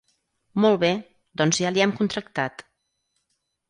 [0.65, 0.89] Molt bé,
[1.43, 2.69] doncs ja li hem contractat.